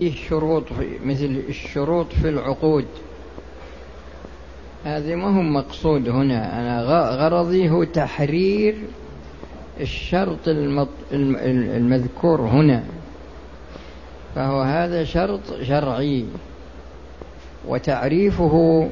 [0.00, 0.64] الشروط
[1.04, 2.84] مثل الشروط في العقود.
[4.84, 6.60] هذه ما هو مقصود هنا.
[6.60, 8.76] أنا غرضي هو تحرير
[9.80, 10.48] الشرط
[11.12, 12.84] المذكور هنا.
[14.34, 16.24] فهو هذا شرط شرعي.
[17.66, 18.88] وتعريفه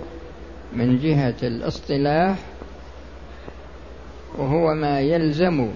[0.72, 2.38] من جهة الاصطلاح
[4.38, 5.68] وهو ما يلزم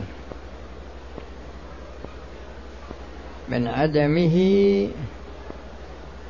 [3.49, 4.89] من عدمه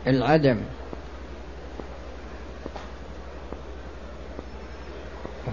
[0.06, 0.56] العدم.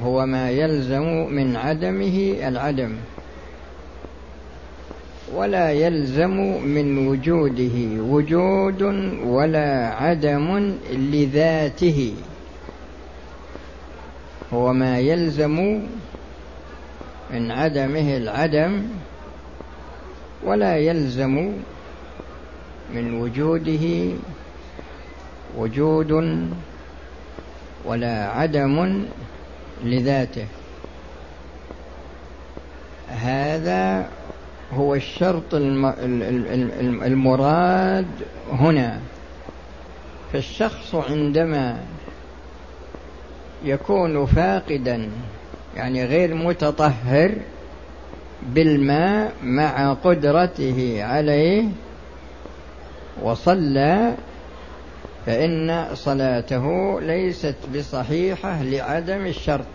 [0.03, 2.95] هو ما يلزم من عدمه العدم.
[5.33, 8.02] ولا يلزم من وجوده.
[8.02, 8.81] وجود
[9.25, 12.13] ولا عدم لذاته.
[14.53, 15.81] هو ما يلزم
[17.33, 18.83] من عدمه العدم.
[20.43, 21.52] ولا يلزم
[22.93, 24.15] من وجوده
[25.57, 26.11] وجود
[27.85, 29.05] ولا عدم
[29.83, 30.45] لذاته.
[33.07, 34.09] هذا
[34.73, 35.53] هو الشرط
[37.05, 38.07] المراد
[38.52, 38.99] هنا.
[40.33, 41.79] فالشخص عندما
[43.66, 45.09] يكون فاقدا
[45.75, 47.31] يعني غير متطهر
[48.53, 51.63] بالماء مع قدرته عليه
[53.23, 54.13] وصلى
[55.25, 59.65] فإن صلاته ليست بصحيحة لعدم الشرط.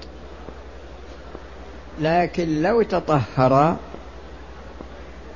[2.00, 3.76] لكن لو تطهر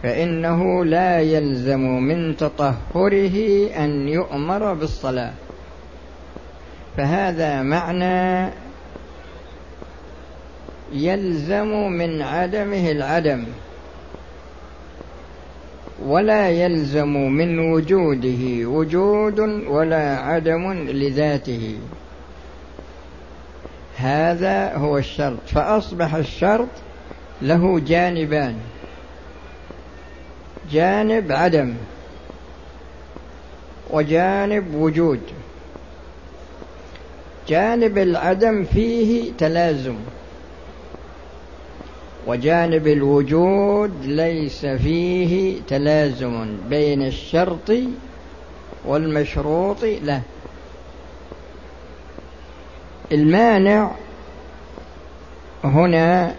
[0.03, 5.33] فإنه لا يلزم من تطهره أن يؤمر بالصلاة.
[6.97, 8.53] فهذا معنى
[10.93, 13.45] يلزم من عدمه العدم.
[16.05, 21.79] ولا يلزم من وجوده وجود ولا عدم لذاته.
[23.97, 25.39] هذا هو الشرط.
[25.47, 26.69] فأصبح الشرط
[27.43, 28.55] له جانبان.
[30.73, 31.75] جانب عدم
[33.91, 35.21] وجانب وجود.
[37.49, 39.95] جانب العدم فيه تلازم.
[42.27, 47.73] وجانب الوجود ليس فيه تلازم بين الشرط
[48.85, 50.23] والمشروط له.
[53.13, 53.91] المانع
[55.65, 56.35] هنا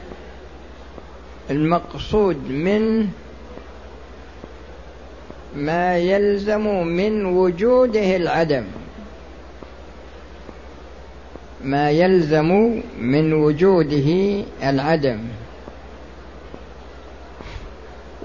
[1.52, 3.08] المقصود منه
[5.56, 8.64] ما يلزم من وجوده العدم.
[11.64, 15.19] ما يلزم من وجوده العدم.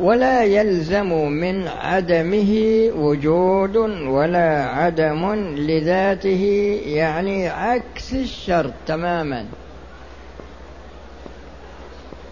[0.00, 2.54] ولا يلزم من عدمه
[2.96, 3.76] وجود
[4.06, 6.44] ولا عدم لذاته
[6.86, 9.46] يعني عكس الشرط تماما.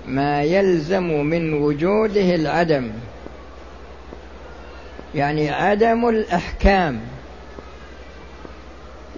[0.06, 2.90] ما يلزم من وجوده العدم
[5.14, 7.00] يعني عدم الأحكام.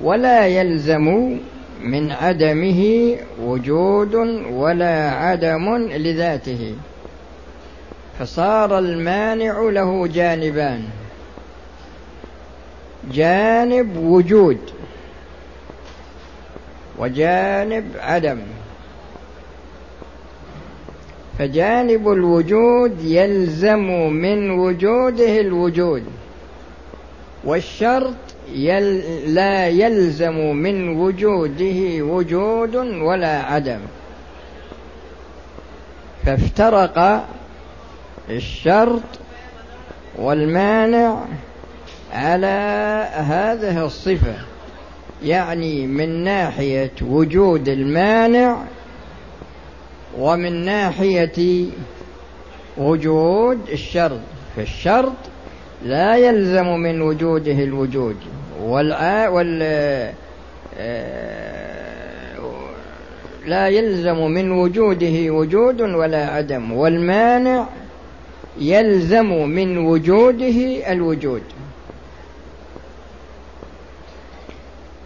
[0.02, 1.38] ولا يلزم
[1.82, 4.14] من عدمه وجود
[4.52, 6.74] ولا عدم لذاته.
[8.18, 10.82] فصار المانع له جانبان.
[13.12, 14.58] جانب وجود
[16.98, 18.38] وجانب عدم.
[21.38, 26.04] فجانب الوجود يلزم من وجوده الوجود
[27.44, 28.14] والشرط
[28.54, 29.02] يل
[29.34, 33.80] لا يلزم من وجوده وجود ولا عدم.
[36.26, 37.26] فافترق
[38.30, 39.02] الشرط
[40.18, 41.24] والمانع
[42.12, 42.46] على
[43.14, 44.34] هذه الصفة
[45.24, 48.56] يعني من ناحية وجود المانع
[50.18, 51.66] ومن ناحية
[52.78, 54.20] وجود الشرط
[54.56, 55.12] فالشرط
[55.84, 58.16] لا يلزم من وجوده الوجود.
[58.62, 58.88] وال
[63.46, 67.66] لا يلزم من وجوده وجود ولا عدم والمانع
[68.60, 71.42] يلزم من وجوده الوجود.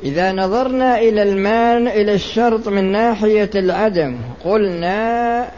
[0.04, 5.50] إذا نظرنا إلى المان إلى الشرط من ناحية العدم قلنا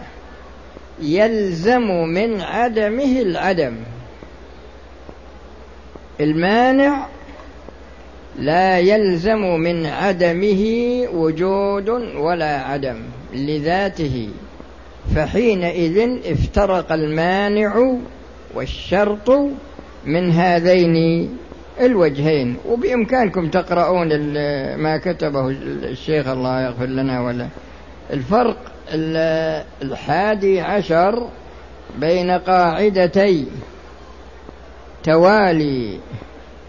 [1.03, 3.75] يلزم من عدمه العدم.
[6.21, 7.07] المانع
[8.39, 10.63] لا يلزم من عدمه
[11.13, 12.97] وجود ولا عدم
[13.35, 14.29] لذاته.
[15.15, 17.97] فحينئذ افترق المانع
[18.55, 19.31] والشرط
[20.05, 21.29] من هذين
[21.81, 22.57] الوجهين.
[22.69, 24.09] وبإمكانكم تقرؤون
[24.77, 27.49] ما كتبه الشيخ الله يغفر لنا ولا.
[28.13, 28.57] الفرق
[29.83, 31.29] الحادي عشر
[31.99, 33.47] بين قاعدتي
[35.03, 35.99] توالي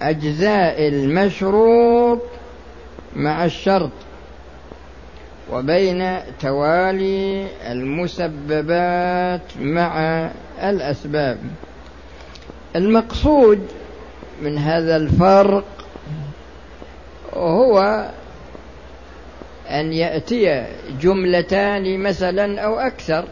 [0.02, 2.22] أجزاء المشروط
[3.16, 3.92] مع الشرط.
[5.52, 10.00] وبين توالي المسببات مع
[10.64, 11.38] الأسباب.
[12.76, 13.68] المقصود
[14.42, 15.66] من هذا الفرق
[17.34, 18.10] هو
[19.70, 20.66] أن يأتي
[21.02, 23.26] جملتان مثلا أو أكثر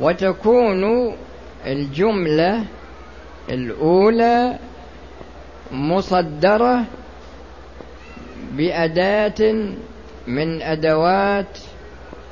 [0.00, 1.14] وتكون
[1.66, 2.64] الجملة
[3.50, 4.58] الأولى
[5.72, 6.84] مصدرة
[8.52, 9.54] بأداة
[10.26, 11.58] من أدوات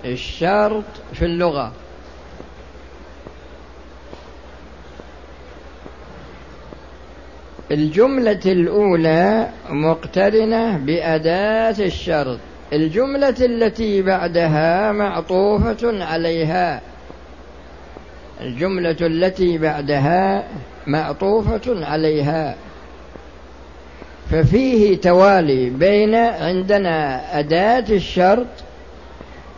[0.05, 1.73] الشرط في اللغة.
[7.70, 12.38] الجملة الأولى مقترنة بأداة الشرط.
[12.73, 16.81] الجملة التي بعدها معطوفة عليها.
[18.41, 20.44] الجملة التي بعدها
[20.87, 22.56] معطوفة عليها.
[24.31, 28.46] ففيه توالي بين عندنا أداة الشرط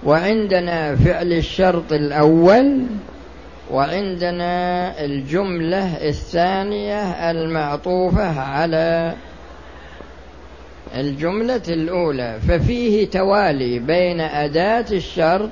[0.04, 2.82] وعندنا فعل الشرط الأول
[3.70, 9.14] وعندنا الجملة الثانية المعطوفة على
[10.94, 12.38] الجملة الأولى.
[12.48, 15.50] ففيه توالي بين أداة الشرط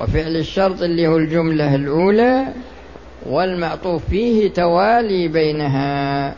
[0.00, 2.44] وفعل الشرط اللي هو الجملة الأولى
[3.26, 6.34] والمعطوف فيه توالي بينها.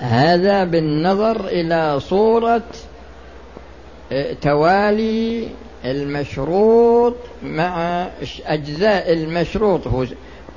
[0.00, 2.62] هذا بالنظر إلى صورة
[4.12, 5.48] آه، توالي
[5.84, 8.06] المشروط مع
[8.46, 9.86] أجزاء المشروط.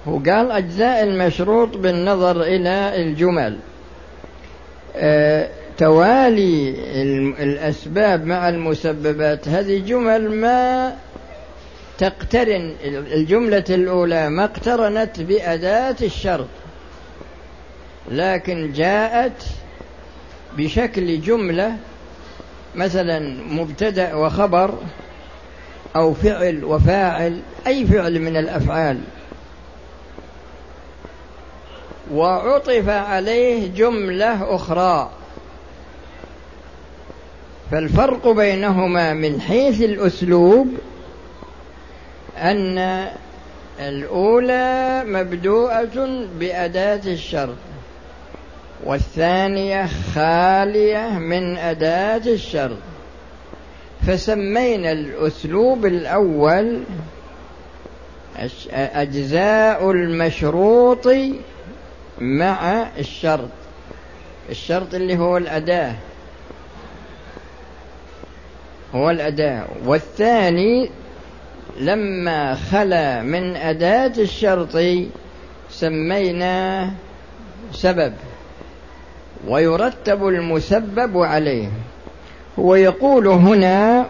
[0.08, 3.58] هو قال أجزاء المشروط بالنظر إلى الجمل.
[4.96, 6.76] آه، توالي
[7.44, 9.48] الأسباب مع المسببات.
[9.48, 10.96] هذه جمل ما
[11.98, 16.48] تقترن الجملة الأولى ما اقترنت بأداة الشرط.
[18.12, 19.44] لكن جاءت
[20.58, 21.78] بشكل جملة
[22.76, 23.20] مثلا
[23.50, 24.74] مبتدأ وخبر
[25.96, 29.02] أو فعل وفاعل أي فعل من الأفعال.
[32.12, 35.12] وعطف عليه جملة أخرى.
[37.72, 40.68] فالفرق بينهما من حيث الأسلوب
[42.38, 43.08] أن
[43.80, 47.56] الأولى مبدوءة بأداة الشرط.
[48.84, 52.78] والثانية خالية من أداة الشرط
[54.08, 56.84] فسمينا الأسلوب الأول
[58.72, 61.08] أجزاء المشروط
[62.20, 63.50] مع الشرط.
[64.50, 65.96] الشرط اللي هو الأداة.
[68.96, 69.68] هو الأداة.
[69.86, 70.90] والثاني
[71.80, 74.78] لما خلا من أداة الشرط
[75.70, 76.92] سميناه
[77.74, 78.14] سبب.
[79.48, 81.70] ويرتب المسبب عليه.
[82.60, 84.06] هو يقول هنا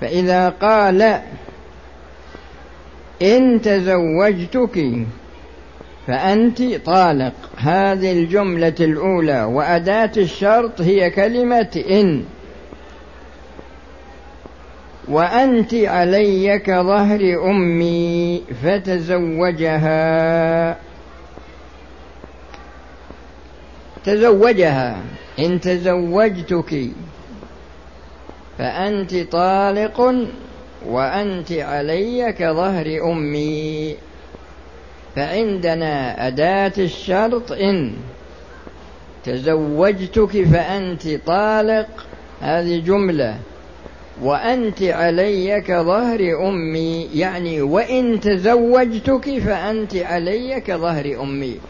[0.00, 1.20] فإذا قال
[3.22, 5.06] إن تزوجتك
[6.06, 7.32] فأنت طالق.
[7.56, 12.24] هذه الجملة الأولى وأداة الشرط هي كلمة إن.
[15.10, 19.96] وأنت علي كظهر أمي فتزوجها.
[24.04, 24.96] تزوجها.
[25.38, 26.88] إن تزوجتك
[28.58, 30.14] فأنت طالق
[30.86, 33.96] وأنت علي كظهر أمي.
[35.16, 37.92] فعندنا أداة الشرط إن
[39.24, 41.88] تزوجتك فأنت طالق.
[42.40, 43.38] هذه جملة.
[44.22, 47.08] وأنت علي كظهر أمي.
[47.14, 51.60] يعني وإن تزوجتك فأنت علي كظهر أمي.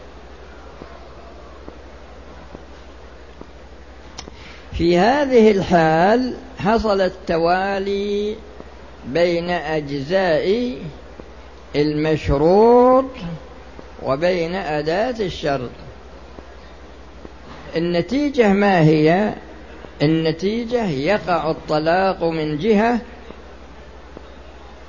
[4.73, 8.35] في هذه الحال حصل التوالي
[9.07, 10.75] بين أجزاء
[11.75, 13.05] المشروط
[14.03, 15.69] وبين أداة الشرط.
[17.75, 19.33] النتيجة ما هي؟
[20.01, 22.99] النتيجة يقع الطلاق من جهة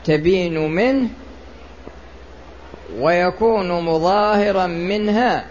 [0.05, 1.09] تبين منه
[2.99, 5.47] ويكون مظاهرا منها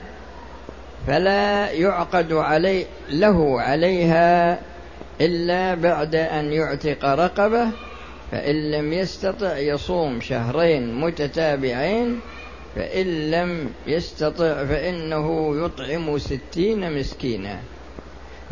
[1.08, 4.60] فلا يعقد علي له عليها
[5.22, 7.68] إلا بعد أن يعتق رقبة
[8.32, 12.20] فإن لم يستطع يصوم شهرين متتابعين
[12.76, 17.60] فإن لم يستطع فإنه يطعم ستين مسكينا.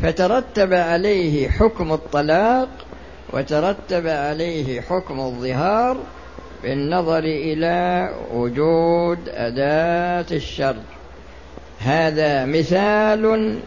[0.04, 2.70] فترتب عليه حكم الطلاق
[3.34, 5.98] وترتب عليه حكم الظهار
[6.63, 10.84] بالنظر إلى وجود أداة الشرط
[11.80, 13.60] هذا مثال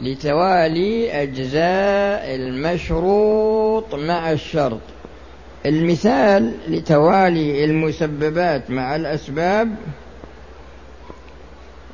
[0.00, 4.80] لتوالي أجزاء المشروط مع الشرط.
[5.66, 9.68] المثال لتوالي المسببات مع الأسباب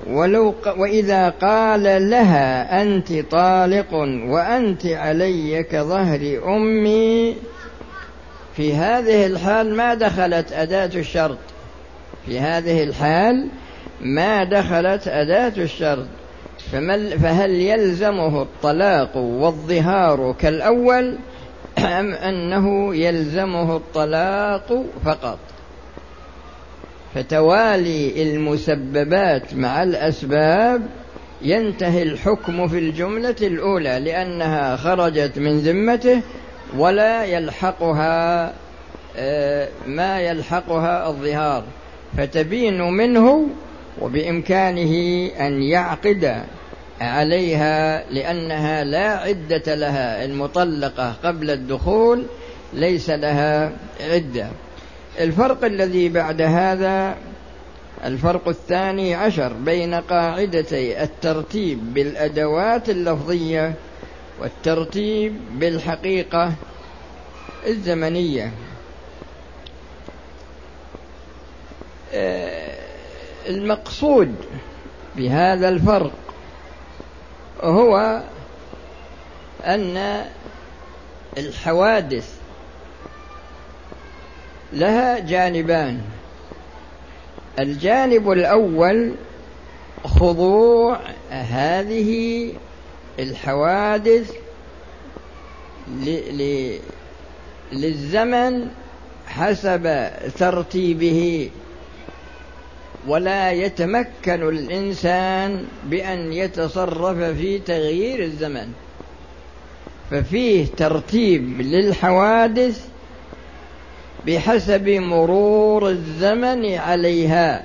[0.07, 3.95] ولو وإذا قال لها أنت طالق
[4.27, 7.37] وأنت علي كظهر أمي
[8.57, 11.39] في هذه الحال ما دخلت أداة الشرط.
[12.27, 13.49] في هذه الحال
[14.01, 16.07] ما دخلت أداة الشرط.
[17.23, 21.19] فهل يلزمه الطلاق والظهار كالأول
[21.79, 25.39] أم أنه يلزمه الطلاق فقط؟
[27.15, 30.83] فتوالي المسببات مع الأسباب
[31.43, 36.21] ينتهي الحكم في الجملة الأولى لأنها خرجت من ذمته
[36.77, 38.53] ولا يلحقها
[39.17, 41.65] آه، ما يلحقها الظهار.
[42.17, 43.49] فتبين منه
[44.01, 46.43] وبإمكانه أن يعقد
[47.01, 52.25] عليها لأنها لا عدة لها المطلقة قبل الدخول
[52.73, 54.47] ليس لها عدة.
[55.21, 57.17] الفرق الذي بعد هذا
[58.05, 63.75] الفرق الثاني عشر بين قاعدتي الترتيب بالأدوات اللفظية
[64.41, 66.53] والترتيب بالحقيقة
[67.67, 68.53] الزمنية.
[72.15, 72.79] آه،
[73.49, 74.35] المقصود
[75.17, 76.13] بهذا الفرق
[77.63, 78.23] هو
[79.65, 80.25] أن
[81.39, 82.42] الحوادث
[84.73, 86.01] لها جانبان.
[87.59, 89.15] الجانب الأول
[90.05, 91.01] خضوع
[91.31, 92.53] هذه
[93.19, 94.33] الحوادث
[97.73, 98.69] للزمن
[99.27, 101.51] حسب ترتيبه.
[103.07, 108.73] ولا يتمكن الإنسان بأن يتصرف في تغيير الزمن.
[110.11, 112.92] ففيه ترتيب للحوادث
[114.27, 117.63] بحسب مرور الزمن عليها.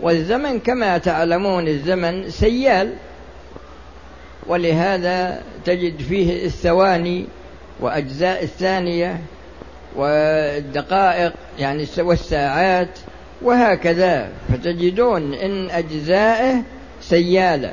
[0.00, 2.94] والزمن كما تعلمون الزمن سيال
[4.46, 7.26] ولهذا تجد فيه الثواني
[7.80, 9.20] وأجزاء الثانية
[9.96, 12.98] والدقائق يعني والساعات
[13.42, 14.28] وهكذا.
[14.48, 16.62] فتجدون إن أجزائه
[17.00, 17.72] سيالة.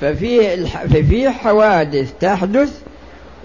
[0.00, 2.80] ففيه, ففيه حوادث تحدث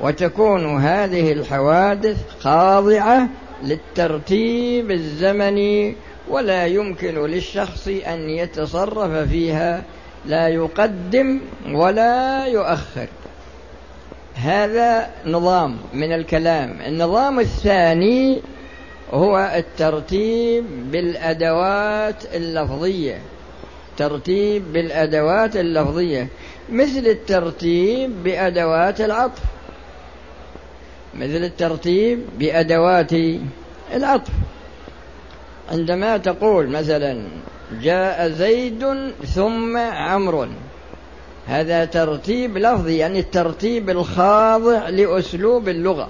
[0.02, 3.30] وتكون هذه الحوادث خاضعة
[3.64, 5.96] للترتيب الزمني
[6.30, 9.84] ولا يمكن للشخص أن يتصرف فيها
[10.26, 13.08] لا يقدم ولا يؤخر.
[14.36, 16.82] هذا نظام من الكلام.
[16.88, 18.42] النظام الثاني
[19.12, 23.18] هو الترتيب بالأدوات اللفظية.
[23.98, 26.28] ترتيب بالأدوات اللفظية
[26.70, 29.42] مثل الترتيب بأدوات العطف.
[31.16, 33.12] مثل الترتيب بأدوات
[33.94, 34.32] العطف.
[35.72, 37.28] عندما تقول مثلا
[37.82, 38.86] جاء زيد
[39.36, 40.48] ثم عمرو.
[41.48, 46.10] هذا ترتيب لفظي يعني الترتيب الخاضع لأسلوب اللغة.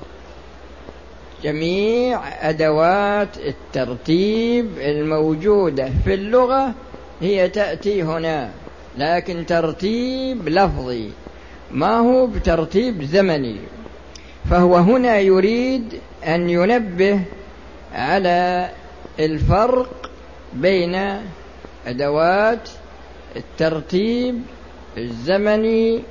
[1.43, 6.73] جميع أدوات الترتيب الموجودة في اللغة
[7.21, 8.49] هي تأتي هنا
[8.97, 11.09] لكن ترتيب لفظي
[11.71, 13.57] ما هو بترتيب زمني.
[14.49, 17.19] فهو هنا يريد أن ينبه
[17.93, 18.69] على
[19.19, 20.09] الفرق
[20.53, 21.17] بين
[21.87, 22.69] أدوات
[23.35, 24.41] الترتيب
[24.97, 26.03] الزمني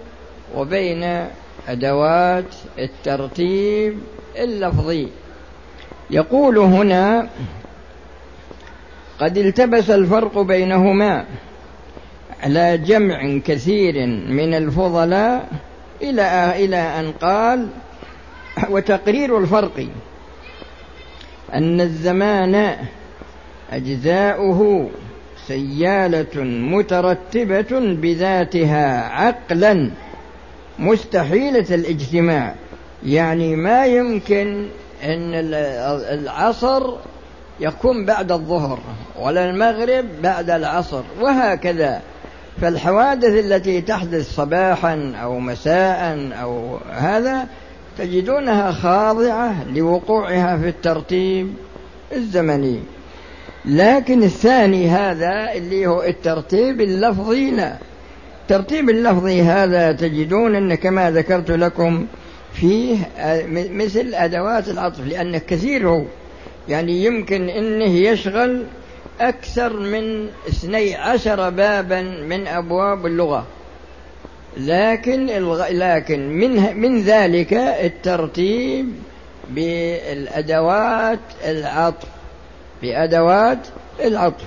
[0.57, 1.27] وبين
[1.69, 3.99] أدوات الترتيب
[4.39, 5.09] اللفظي.
[6.11, 7.29] يقول هنا
[9.21, 11.25] قد التبس الفرق بينهما
[12.43, 15.49] على جمع كثير من الفضلاء
[16.03, 17.69] إلى إلى أن قال
[18.71, 19.87] وتقرير الفرق
[21.55, 22.77] أن الزمان
[23.73, 24.91] أجزاؤه
[25.47, 29.91] سيالة مترتبة بذاتها عقلا
[30.79, 32.55] مستحيلة الاجتماع.
[33.07, 34.69] يعني ما يمكن
[35.05, 35.35] أن
[36.15, 36.95] العصر
[37.61, 38.79] يكون بعد الظهر
[39.21, 42.01] ولا المغرب بعد العصر وهكذا.
[42.61, 47.47] فالحوادث التي تحدث صباحا أو مساء أو هذا
[47.99, 51.55] تجدونها خاضعة لوقوعها في الترتيب
[52.13, 52.81] الزمني.
[53.65, 57.77] لكن الثاني هذا اللي هو الترتيب اللفظي لا
[58.43, 62.07] الترتيب اللفظي هذا تجدون أن كما ذكرت لكم
[62.53, 62.97] فيه
[63.49, 66.05] مثل أدوات العطف لأن كثير هو.
[66.69, 68.65] يعني يمكن أنه يشغل
[69.21, 73.47] أكثر من اثني عشر بابا من أبواب اللغة.
[74.57, 75.27] لكن
[75.71, 78.87] لكن من من ذلك الترتيب
[79.51, 82.09] بالأدوات العطف
[82.83, 83.59] بأدوات
[84.05, 84.45] العطف.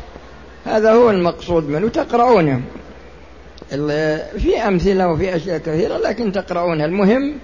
[0.66, 2.62] هذا هو المقصود منه تقرؤونه.
[4.38, 7.36] في أمثلة وفي أشياء كثيرة لكن تقرؤونها المهم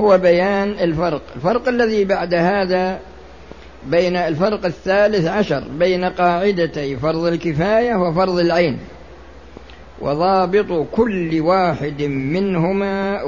[0.00, 1.22] هو بيان الفرق.
[1.36, 2.98] الفرق الذي بعد هذا
[3.86, 8.78] بين الفرق الثالث عشر بين قاعدتي فرض الكفاية وفرض العين.
[10.00, 13.22] وضابط كل واحد منهما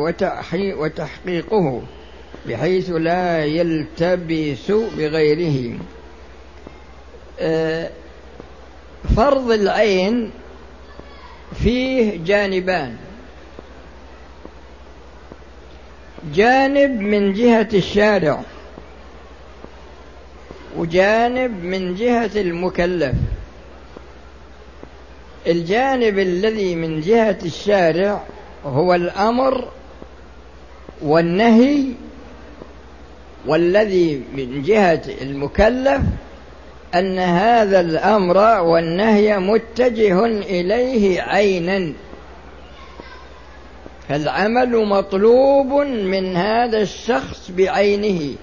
[0.75, 1.83] وتحقيقه
[2.49, 5.79] بحيث لا يلتبس بغيره.
[7.41, 7.91] آه،
[9.17, 10.31] فرض العين
[11.63, 12.97] فيه جانبان.
[16.35, 18.43] جانب من جهة الشارع
[20.77, 23.15] وجانب من جهة المكلف.
[25.47, 28.23] الجانب الذي من جهة الشارع
[28.65, 29.69] هو الأمر
[31.03, 31.85] والنهي
[33.47, 36.01] والذي من جهة المكلف
[36.95, 41.93] أن هذا الأمر والنهي متجه إليه عينا.
[44.09, 48.35] فالعمل مطلوب من هذا الشخص بعينه.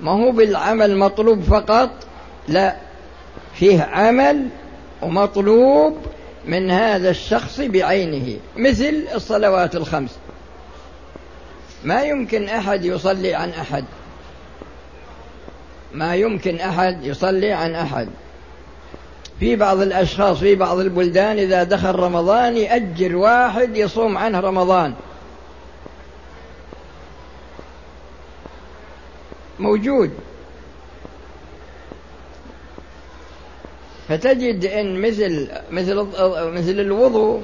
[0.00, 1.90] ما هو بالعمل مطلوب فقط؟
[2.48, 2.76] لا
[3.54, 4.48] فيه عمل
[5.04, 5.96] ومطلوب
[6.46, 10.18] من هذا الشخص بعينه مثل الصلوات الخمس.
[11.84, 13.84] ما يمكن أحد يصلي عن أحد.
[15.92, 18.08] ما يمكن أحد يصلي عن أحد.
[19.40, 24.94] في بعض الأشخاص في بعض البلدان إذا دخل رمضان يأجر واحد يصوم عنه رمضان.
[29.58, 30.10] موجود.
[34.08, 36.06] فتجد إن مثل مثل
[36.52, 37.42] مثل الوضوء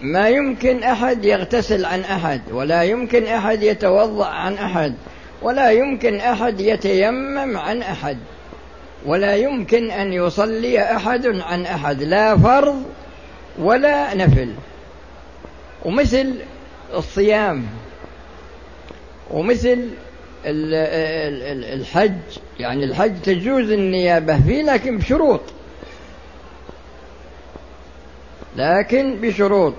[0.00, 4.94] ما يمكن أحد يغتسل عن أحد ولا يمكن أحد يتوضأ عن أحد
[5.42, 8.18] ولا يمكن أحد يتيمم عن أحد
[9.06, 12.82] ولا يمكن أن يصلي أحد عن أحد لا فرض
[13.58, 14.52] ولا نفل.
[15.84, 16.34] ومثل
[16.94, 17.66] الصيام
[19.30, 19.88] ومثل
[20.44, 22.12] الحج
[22.60, 25.40] يعني الحج تجوز النيابة فيه لكن بشروط.
[28.56, 29.74] لكن بشروط.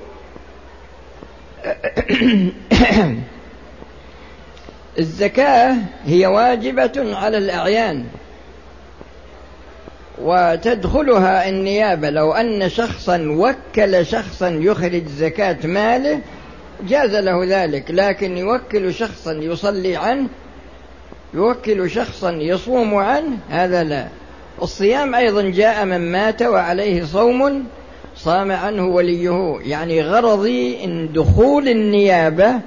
[4.99, 8.05] الزكاة هي واجبة على الأعيان.
[10.21, 12.09] وتدخلها النيابة.
[12.09, 16.19] لو أن شخصا وكل شخصا يخرج زكاة ماله
[16.87, 17.91] جاز له ذلك.
[17.91, 20.27] لكن يوكل شخصا يصلي عنه
[21.33, 24.07] يوكل شخصا يصوم عنه هذا لا.
[24.61, 27.65] الصيام أيضا جاء من مات وعليه صوم
[28.15, 32.59] صام عنه وليه يعني غرضي إن دخول النيابة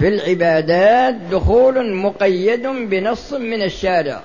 [0.00, 4.20] في العبادات دخول مقيد بنص من الشارع.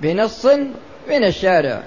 [0.00, 0.46] بنص
[1.08, 1.82] من الشارع.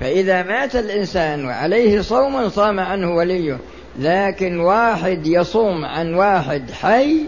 [0.00, 3.58] فإذا مات الإنسان وعليه صوم صام عنه وليه
[3.98, 7.24] لكن واحد يصوم عن واحد حي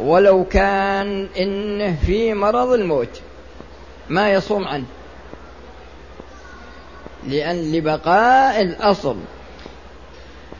[0.00, 3.20] ولو كان إنه في مرض الموت
[4.08, 4.84] ما يصوم عنه.
[7.28, 9.16] لأن لبقاء الأصل.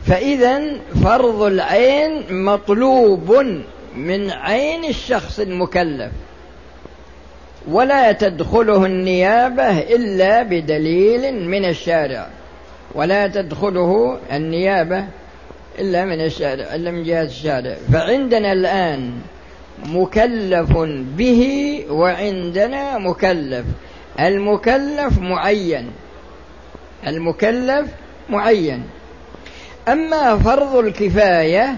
[0.05, 0.61] فإذا
[1.03, 3.45] فرض العين مطلوب
[3.95, 6.11] من عين الشخص المكلف.
[7.67, 12.27] ولا تدخله النيابة إلا بدليل من الشارع.
[12.95, 15.05] ولا تدخله النيابة
[15.79, 17.75] إلا من الشارع إلا من جهة الشارع.
[17.93, 19.11] فعندنا الآن
[19.85, 20.71] مكلف
[21.17, 23.65] به وعندنا مكلف.
[24.19, 25.91] المكلف معين.
[27.07, 27.87] المكلف
[28.29, 28.83] معين.
[29.87, 31.77] أما فرض الكفاية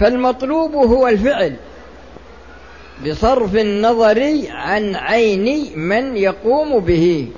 [0.00, 1.54] فالمطلوب هو الفعل.
[3.06, 7.28] بصرف النظر عن عين من يقوم به.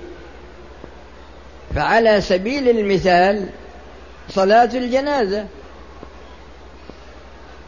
[1.74, 3.46] فعلى سبيل المثال
[4.28, 5.46] صلاة الجنازة.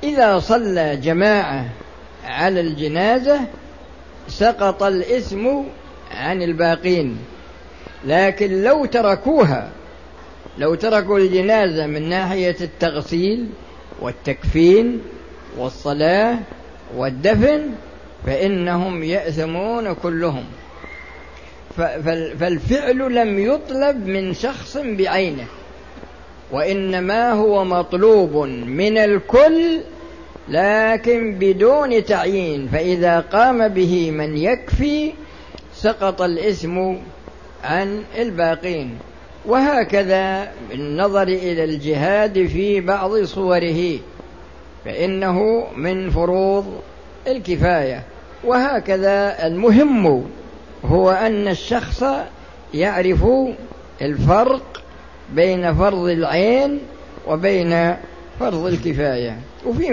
[0.02, 1.68] إذا صلى جماعة
[2.24, 3.40] على الجنازة
[4.28, 5.48] سقط الإثم
[6.10, 7.18] عن الباقين
[8.04, 9.70] لكن لو تركوها
[10.58, 13.46] لو تركوا الجنازة من ناحية التغسيل
[14.00, 15.00] والتكفين
[15.58, 16.38] والصلاة
[16.96, 17.70] والدفن
[18.26, 20.44] فإنهم يأثمون كلهم.
[21.76, 25.46] فالفعل لم يطلب من شخص بعينه.
[26.52, 29.80] وإنما هو مطلوب من الكل
[30.48, 32.68] لكن بدون تعيين.
[32.72, 35.12] فإذا قام به من يكفي
[35.74, 36.98] سقط الاسم
[37.64, 38.98] عن الباقين.
[39.46, 43.98] وهكذا بالنظر إلى الجهاد في بعض صوره
[44.84, 46.80] فإنه من فروض
[47.26, 48.02] الكفاية.
[48.44, 50.24] وهكذا المهم
[50.84, 52.04] هو أن الشخص
[52.74, 53.24] يعرف
[54.02, 54.77] الفرق
[55.34, 56.80] بين فرض العين
[57.26, 57.96] وبين
[58.40, 59.38] فرض الكفاية.
[59.66, 59.84] وفي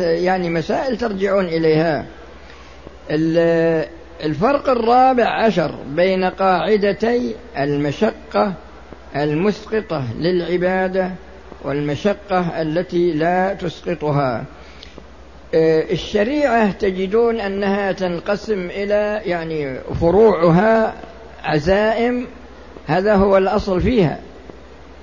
[0.00, 2.06] يعني مسائل ترجعون إليها.
[4.24, 8.52] الفرق الرابع عشر بين قاعدتي المشقة
[9.16, 11.10] المسقطة للعبادة
[11.64, 14.44] والمشقة التي لا تسقطها.
[15.54, 20.94] آه، الشريعة تجدون أنها تنقسم إلى يعني فروعها
[21.44, 22.26] عزائم
[22.86, 24.18] هذا هو الأصل فيها.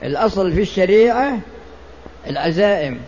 [0.04, 1.40] الأصل في الشريعة
[2.28, 3.00] العزائم.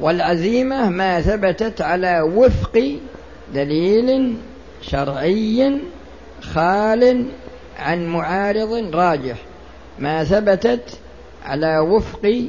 [0.00, 2.98] والعزيمة ما ثبتت على وفق
[3.54, 4.36] دليل
[4.82, 5.78] شرعي
[6.40, 7.26] خال
[7.78, 9.36] عن معارض راجح.
[9.98, 10.98] ما ثبتت
[11.44, 12.44] على وفق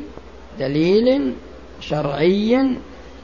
[0.59, 1.33] دليل
[1.81, 2.75] شرعي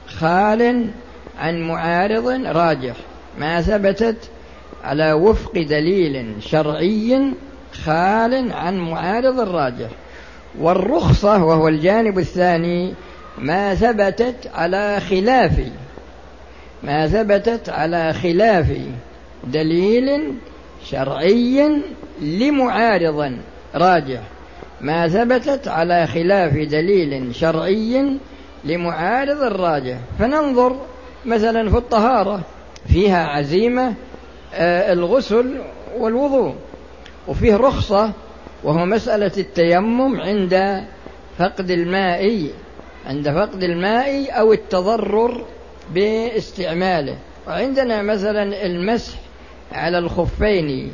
[0.06, 0.90] خال
[1.38, 2.96] عن معارض راجح.
[3.38, 4.30] ما ثبتت
[4.84, 7.32] على وفق دليل شرعي
[7.84, 9.88] خال عن معارض راجح
[10.58, 12.94] والرخصة وهو الجانب الثاني
[13.38, 15.52] ما ثبتت على خلاف.
[16.82, 18.72] ما ثبتت على خلاف.
[19.44, 20.34] دليل
[20.84, 21.82] شرعي
[22.20, 23.32] لمعارض
[23.74, 24.20] راجح.
[24.80, 28.18] ما ثبتت على خلاف دليل شرعي
[28.64, 29.96] لمعارض الراجح.
[30.18, 30.76] فننظر
[31.26, 32.40] مثلا في الطهارة.
[32.88, 33.94] فيها عزيمة
[34.54, 35.54] آه، الغسل
[35.98, 36.54] والوضوء.
[37.30, 38.12] وفيه رخصة
[38.64, 40.84] وهو مسألة التيمم عند
[41.38, 42.50] فقد الماء
[43.06, 45.44] عند فقد الماء أو التضرر
[45.94, 47.16] باستعماله.
[47.46, 49.18] وعندنا مثلا المسح
[49.72, 50.92] على الخفين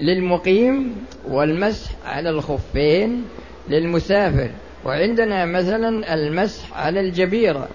[0.00, 0.94] للمقيم
[1.28, 3.24] والمسح على الخفين
[3.68, 4.50] للمسافر.
[4.84, 7.68] وعندنا مثلا المسح على الجبيرة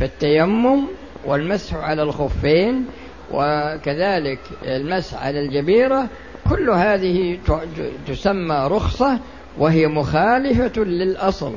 [0.00, 0.82] فالتيمم
[1.26, 2.86] والمسح على الخفين
[3.32, 6.08] وكذلك المسح على الجبيرة
[6.50, 7.38] كل هذه
[8.08, 9.18] تسمى رخصة
[9.58, 11.54] وهي مخالفة للأصل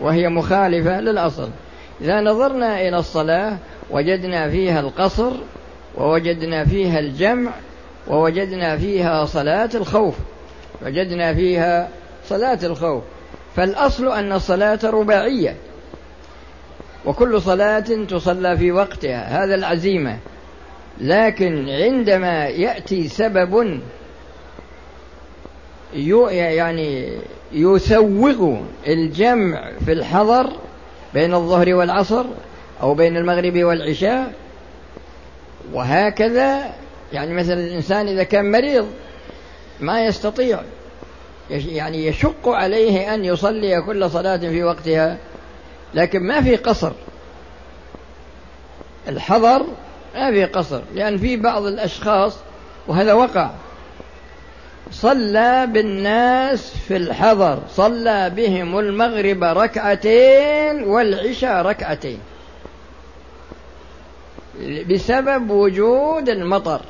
[0.00, 1.48] وهي مخالفة للأصل.
[2.00, 3.56] إذا نظرنا إلى الصلاة
[3.90, 5.32] وجدنا فيها القصر
[5.96, 7.50] ووجدنا فيها الجمع
[8.08, 10.14] ووجدنا فيها صلاة الخوف
[10.82, 11.88] وجدنا فيها
[12.28, 13.02] صلاة الخوف.
[13.56, 15.56] فالأصل أن الصلاة رباعية
[17.06, 20.18] وكل صلاة تصلى في وقتها هذا العزيمة.
[21.00, 23.80] لكن عندما يأتي سبب
[25.94, 27.18] يعني
[27.52, 30.52] يسوغ الجمع في الحضر
[31.14, 32.24] بين الظهر والعصر
[32.82, 34.32] أو بين المغرب والعشاء.
[35.72, 36.74] وهكذا
[37.12, 38.86] يعني مثلا الإنسان إذا كان مريض
[39.80, 40.60] ما يستطيع
[41.50, 45.16] يعني يشق عليه أن يصلي كل صلاة في وقتها
[45.94, 46.92] لكن ما في قصر.
[49.08, 49.66] الحضر
[50.14, 52.36] ما في قصر لأن في بعض الأشخاص
[52.88, 53.50] وهذا وقع
[54.90, 62.18] صلى بالناس في الحضر صلى بهم المغرب ركعتين والعشاء ركعتين.
[64.90, 66.80] بسبب وجود المطر.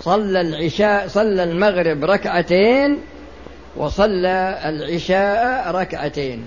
[0.00, 2.98] صلى العشاء صلى المغرب ركعتين
[3.76, 6.44] وصلى العشاء ركعتين.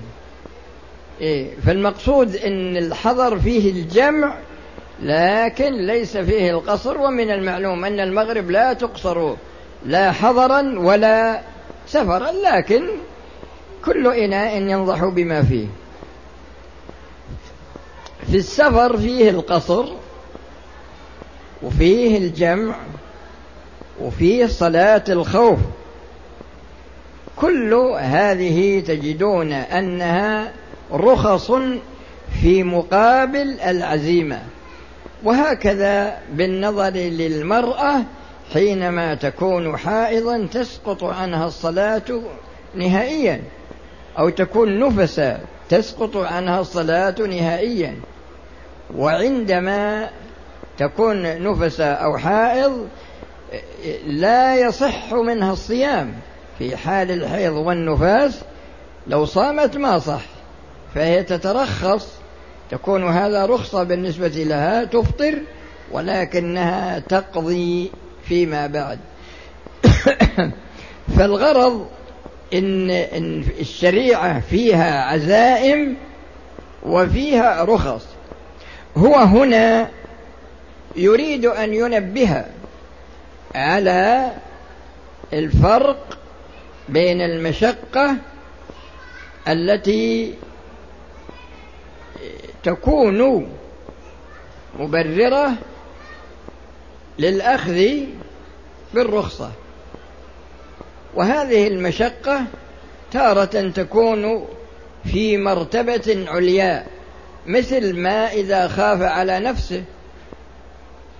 [1.21, 4.37] إيه فالمقصود إن الحضر فيه الجمع
[5.03, 9.35] لكن ليس فيه القصر ومن المعلوم أن المغرب لا تقصر.
[9.85, 11.41] لا حضرا ولا
[11.87, 12.87] سفرا لكن
[13.85, 15.67] كل إناء ينضح بما فيه.
[18.27, 19.85] في السفر فيه القصر
[21.63, 22.75] وفيه الجمع
[24.01, 25.59] وفيه صلاة الخوف.
[27.35, 30.51] كل هذه تجدون أنها
[30.91, 31.51] رخص
[32.41, 34.41] في مقابل العزيمة.
[35.23, 38.01] وهكذا بالنظر للمرأة
[38.53, 42.21] حينما تكون حائضا تسقط عنها الصلاة
[42.75, 43.41] نهائيا
[44.19, 47.95] أو تكون نفسا تسقط عنها الصلاة نهائيا.
[48.95, 50.09] وعندما
[50.77, 52.87] تكون نفسا أو حائض
[54.05, 56.13] لا يصح منها الصيام.
[56.59, 58.39] في حال الحيض والنفاس
[59.07, 60.21] لو صامت ما صح
[60.95, 62.07] فهي تترخص.
[62.71, 65.35] تكون هذا رخصة بالنسبة لها تفطر
[65.91, 67.91] ولكنها تقضي
[68.27, 68.99] فيما بعد.
[71.17, 71.87] فالغرض
[72.53, 75.95] إن, إن الشريعة فيها عزائم
[76.83, 78.05] وفيها رخص.
[78.97, 79.89] هو هنا
[80.95, 82.45] يريد أن ينبه
[83.55, 84.31] على
[85.33, 86.17] الفرق
[86.89, 88.15] بين المشقة
[89.47, 90.33] التي
[92.63, 93.49] تكون
[94.79, 95.53] مبررة
[97.19, 97.87] للأخذ
[98.93, 99.51] بالرخصة.
[101.15, 102.43] وهذه المشقة
[103.11, 104.45] تارة تكون
[105.05, 106.85] في مرتبة عليا
[107.45, 109.83] مثل ما إذا خاف على نفسه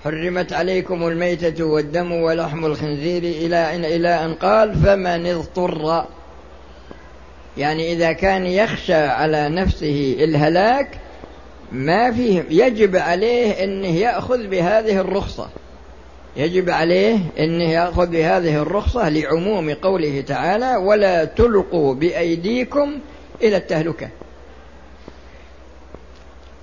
[0.03, 6.05] حرمت عليكم الميتة والدم ولحم الخنزير إلى إلى أن قال فمن اضطر.
[7.57, 10.99] يعني إذا كان يخشى على نفسه الهلاك
[11.71, 15.49] ما فيه يجب عليه أنه يأخذ بهذه الرخصة.
[16.37, 22.99] يجب عليه أنه يأخذ بهذه الرخصة لعموم قوله تعالى ولا تلقوا بأيديكم
[23.41, 24.09] إلى التهلكة.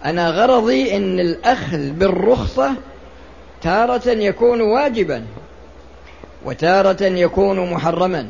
[0.05, 2.75] أنا غرضي أن الأخذ بالرخصة
[3.63, 5.25] تارة يكون واجبا
[6.45, 8.27] وتارة يكون محرما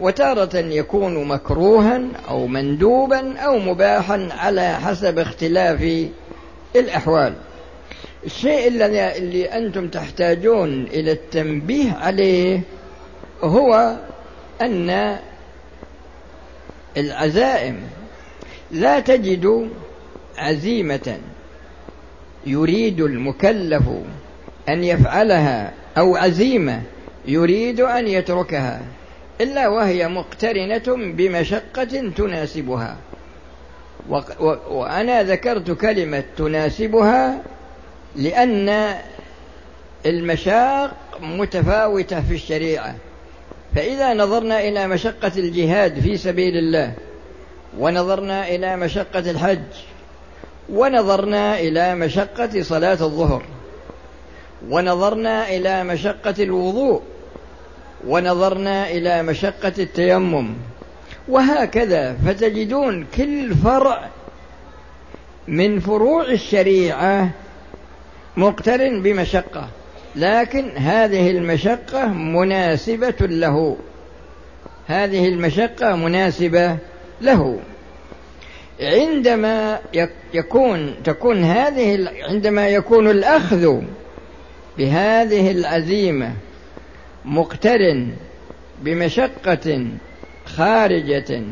[0.00, 6.08] وتارة يكون مكروها أو مندوبا أو مباحا على حسب اختلاف
[6.76, 7.34] الأحوال.
[8.28, 12.60] الشيء الذي اللي أنتم تحتاجون إلى التنبيه عليه
[13.42, 13.96] هو
[14.62, 15.18] أن
[16.96, 17.80] العزائم
[18.70, 19.70] لا تجد
[20.38, 21.18] عزيمة
[22.46, 23.82] يريد المكلف
[24.68, 26.82] أن يفعلها أو عزيمة
[27.26, 28.80] يريد أن يتركها
[29.40, 32.96] إلا وهي مقترنة بمشقة تناسبها.
[34.70, 37.42] وأنا ذكرت كلمة تناسبها
[38.16, 38.94] لأن
[40.06, 40.90] المشاق
[41.20, 42.94] متفاوتة في الشريعة.
[43.74, 46.92] فإذا نظرنا إلى مشقة الجهاد في سبيل الله
[47.78, 49.58] ونظرنا إلى مشقة الحج
[50.68, 53.42] ونظرنا إلى مشقة صلاة الظهر
[54.68, 57.02] ونظرنا إلى مشقة الوضوء
[58.06, 60.54] ونظرنا إلى مشقة التيمم.
[61.28, 64.08] وهكذا فتجدون كل فرع
[65.48, 67.30] من فروع الشريعة
[68.38, 69.68] مقترن بمشقة.
[70.16, 73.76] لكن هذه المشقة مناسبة له.
[74.86, 76.76] هذه المشقة مناسبة
[77.20, 77.60] له.
[78.80, 79.80] عندما
[80.34, 83.80] يكون تكون هذه عندما يكون الأخذ
[84.78, 86.32] بهذه العزيمة
[87.24, 88.08] مقترن
[88.82, 89.86] بمشقة
[90.44, 91.42] خارجة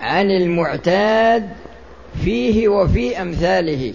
[0.00, 1.48] عن المعتاد
[2.24, 3.94] فيه وفي أمثاله.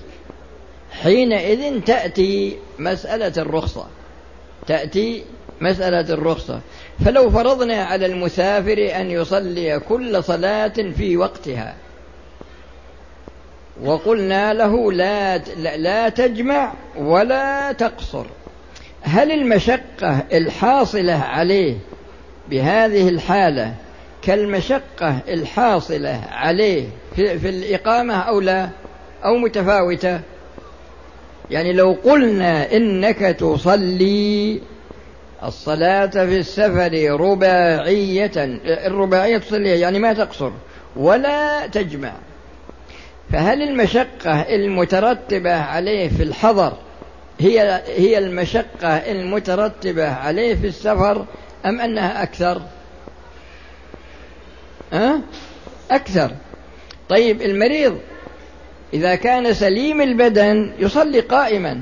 [0.91, 3.85] حينئذ تأتي مسألة الرخصة.
[4.67, 5.23] تأتي
[5.61, 6.59] مسألة الرخصة.
[7.05, 11.75] فلو فرضنا على المسافر أن يصلي كل صلاة في وقتها
[13.83, 15.37] وقلنا له لا
[15.77, 18.25] لا تجمع ولا تقصر.
[19.01, 21.77] هل المشقة الحاصلة عليه
[22.49, 23.75] بهذه الحالة
[24.21, 28.69] كالمشقة الحاصلة عليه في, في الإقامة أو لا؟
[29.25, 30.21] أو متفاوتة؟
[31.51, 34.61] يعني لو قلنا إنك تصلي
[35.43, 38.31] الصلاة في السفر رباعية
[38.65, 40.51] الرباعية تصلي يعني ما تقصر
[40.95, 42.13] ولا تجمع
[43.31, 46.73] فهل المشقة المترتبة عليه في الحضر
[47.39, 51.25] هي هي المشقة المترتبة عليه في السفر
[51.65, 52.61] أم أنها أكثر؟
[54.93, 55.19] أه؟
[55.91, 56.31] أكثر
[57.09, 57.97] طيب المريض
[58.93, 61.81] إذا كان سليم البدن يصلي قائما.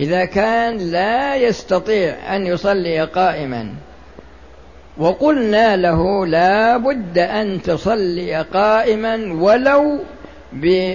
[0.00, 3.74] إذا كان لا يستطيع أن يصلي قائما.
[4.98, 9.98] وقلنا له لا بد أن تصلي قائما ولو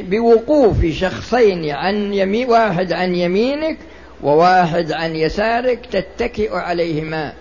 [0.10, 3.77] بوقوف شخصين عن يمين واحد عن يمينك
[4.23, 7.34] وواحد عن يسارك تتكئ عليهما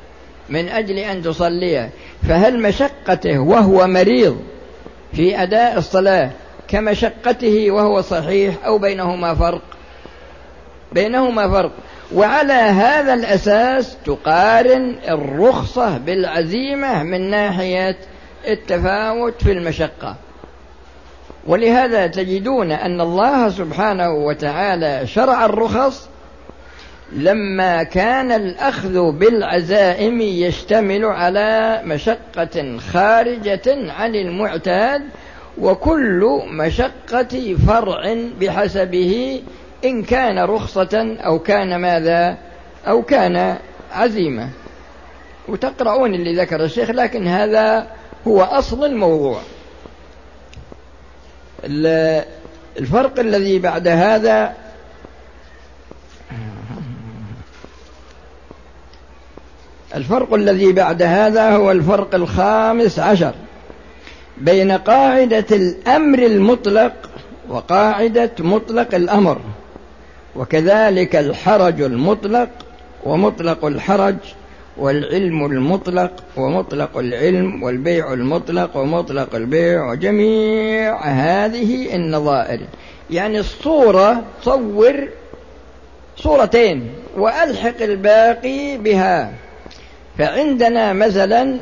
[0.49, 1.89] من أجل أن تصلي
[2.29, 4.41] فهل مشقته وهو مريض
[5.13, 6.31] في أداء الصلاة
[6.71, 9.63] كمشقته وهو صحيح أو بينهما فرق؟
[10.93, 11.73] بينهما فرق.
[12.15, 17.97] وعلى هذا الأساس تقارن الرخصة بالعزيمة من ناحية
[18.49, 20.17] التفاوت في المشقة.
[21.47, 26.09] ولهذا تجدون أن الله سبحانه وتعالى شرع الرخص
[27.13, 35.03] لما كان الأخذ بالعزائم يشتمل على مشقة خارجة عن المعتاد
[35.61, 39.43] وكل مشقة فرع بحسبه
[39.85, 42.39] إن كان رخصة أو كان ماذا
[42.87, 43.57] أو كان
[43.93, 44.49] عزيمة.
[45.49, 47.87] وتقرؤون اللي ذكر الشيخ لكن هذا
[48.27, 49.41] هو أصل الموضوع.
[52.79, 54.55] الفرق الذي بعد هذا
[59.95, 63.35] الفرق الذي بعد هذا هو الفرق الخامس عشر.
[64.41, 66.93] بين قاعدة الأمر المطلق
[67.49, 69.39] وقاعدة مطلق الأمر
[70.37, 72.49] وكذلك الحرج المطلق
[73.05, 74.17] ومطلق الحرج
[74.77, 82.61] والعلم المطلق ومطلق العلم والبيع المطلق ومطلق البيع وجميع هذه النظائر.
[83.11, 85.09] يعني الصورة صور
[86.17, 89.33] صورتين وألحق الباقي بها.
[90.19, 91.59] فعندنا مثلا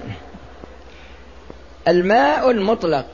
[1.89, 3.07] الماء المطلق.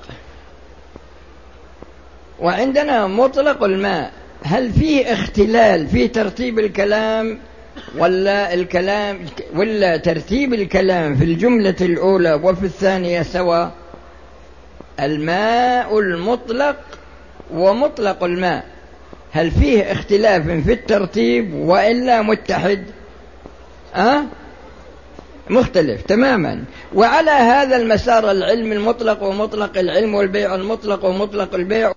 [2.40, 4.12] وعندنا مطلق الماء.
[4.44, 7.38] هل فيه اختلال في ترتيب الكلام
[7.98, 9.18] ولا الكلام
[9.54, 13.72] ولا ترتيب الكلام في الجملة الأولى وفي الثانية سواء؟
[15.00, 16.76] الماء المطلق
[17.54, 18.64] ومطلق الماء.
[19.32, 22.84] هل فيه اختلاف في الترتيب وإلا متحد؟
[23.94, 24.22] أه؟
[25.50, 26.64] مختلف تماما.
[26.94, 31.92] وعلى هذا المسار العلم المطلق ومطلق العلم والبيع المطلق ومطلق البيع